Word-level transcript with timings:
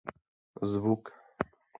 Zvuk 0.71 1.05